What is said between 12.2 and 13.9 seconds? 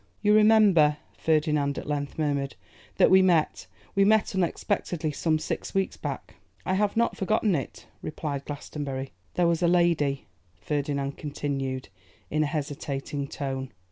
in a hesitating tone.